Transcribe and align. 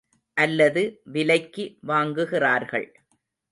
அல்லது 0.37 0.83
விலைக்கு 1.05 1.65
வாங்குகிறார்கள். 1.87 2.87